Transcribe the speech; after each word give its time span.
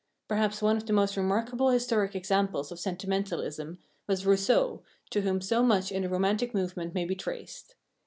Perhaps 0.27 0.63
one 0.63 0.77
of 0.77 0.87
the 0.87 0.93
most 0.93 1.15
remarkable 1.15 1.69
historic 1.69 2.15
examples 2.15 2.71
of 2.71 2.79
sentimentalism 2.79 3.77
was 4.07 4.25
Rousseau, 4.25 4.81
to 5.11 5.21
whom 5.21 5.41
so 5.41 5.61
much 5.61 5.91
in 5.91 6.01
the 6.01 6.09
Romantic 6.09 6.55
movement 6.55 6.95
may 6.95 7.05
be 7.05 7.13
traced. 7.13 7.75